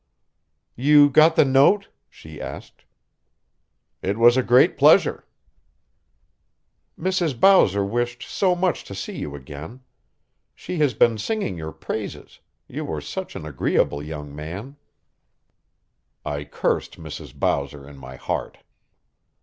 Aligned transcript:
"You 0.75 1.11
got 1.11 1.35
the 1.35 1.45
note?" 1.45 1.89
she 2.09 2.41
asked. 2.41 2.85
"It 4.01 4.17
was 4.17 4.35
a 4.35 4.41
great 4.41 4.75
pleasure." 4.75 5.27
"Mrs. 6.99 7.39
Bowser 7.39 7.85
wished 7.85 8.23
so 8.23 8.55
much 8.55 8.83
to 8.85 8.95
see 8.95 9.19
you 9.19 9.35
again. 9.35 9.81
She 10.55 10.77
has 10.79 10.95
been 10.95 11.19
singing 11.19 11.55
your 11.55 11.71
praises 11.71 12.39
you 12.67 12.83
were 12.83 12.99
such 12.99 13.35
an 13.35 13.45
agreeable 13.45 14.01
young 14.01 14.35
man." 14.35 14.75
I 16.25 16.45
cursed 16.45 16.97
Mrs. 16.99 17.35
Bowser 17.35 17.87
in 17.87 17.97
my 17.99 18.15
heart. 18.15 18.57